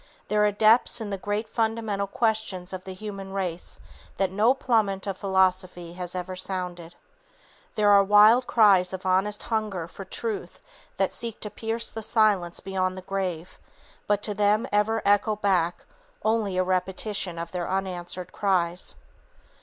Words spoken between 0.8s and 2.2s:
in the great fundamental